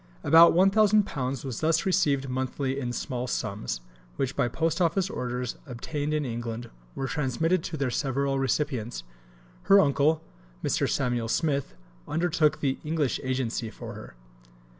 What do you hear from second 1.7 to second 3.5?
received monthly in small